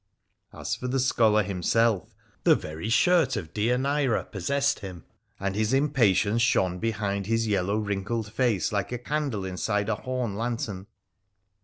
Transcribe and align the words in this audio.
A 0.51 0.61
s 0.61 0.75
for 0.75 0.87
the 0.87 0.99
scholar 0.99 1.43
himself, 1.43 2.15
the 2.43 2.55
very 2.55 2.89
shirt 2.89 3.35
of 3.35 3.53
Dejanira 3.53 4.23
possessed 4.31 4.79
him, 4.79 5.03
and 5.39 5.53
his 5.55 5.73
impatience 5.73 6.41
shone 6.41 6.79
behind 6.79 7.27
his 7.27 7.45
yellow 7.45 7.77
wrinkled 7.77 8.33
face 8.33 8.71
like 8.71 8.91
a 8.91 8.97
candle 8.97 9.45
inside 9.45 9.89
a 9.89 9.95
horn 9.97 10.35
lantern. 10.35 10.87